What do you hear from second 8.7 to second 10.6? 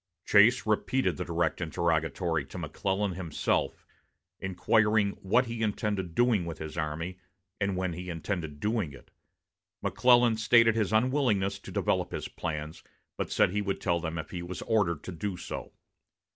it. McClellan